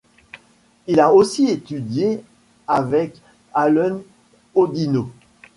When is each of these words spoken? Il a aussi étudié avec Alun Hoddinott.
Il 0.87 0.99
a 0.99 1.13
aussi 1.13 1.47
étudié 1.49 2.23
avec 2.67 3.21
Alun 3.53 4.01
Hoddinott. 4.55 5.11